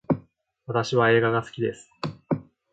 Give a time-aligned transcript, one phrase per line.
[0.65, 1.91] 私は映画が好きです